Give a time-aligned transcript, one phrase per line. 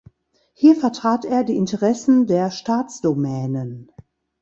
[0.55, 3.91] Hier vertrat er die Interessen der Staatsdomänen.